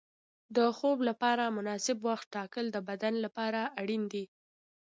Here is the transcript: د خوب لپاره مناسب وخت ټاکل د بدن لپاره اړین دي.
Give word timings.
د 0.55 0.57
خوب 0.77 0.97
لپاره 1.09 1.53
مناسب 1.57 1.97
وخت 2.09 2.27
ټاکل 2.35 2.65
د 2.71 2.77
بدن 2.89 3.13
لپاره 3.25 3.61
اړین 3.81 4.03
دي. 4.13 4.25